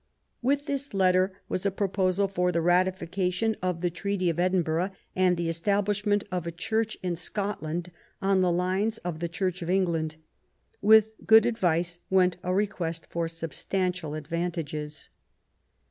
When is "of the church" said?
9.05-9.61